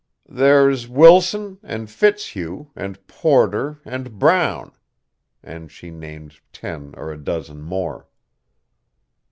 [0.27, 4.71] "There's Wilson and Fitzhugh and Porter and Brown,"
[5.43, 8.07] and she named ten or a dozen more.